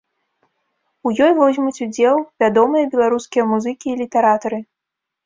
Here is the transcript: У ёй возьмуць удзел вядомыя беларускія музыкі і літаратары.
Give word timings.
У 1.09 1.11
ёй 1.25 1.31
возьмуць 1.39 1.83
удзел 1.85 2.15
вядомыя 2.45 2.87
беларускія 2.95 3.43
музыкі 3.53 3.87
і 3.93 3.99
літаратары. 4.01 4.59